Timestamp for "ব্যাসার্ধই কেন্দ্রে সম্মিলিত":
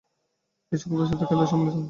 0.99-1.69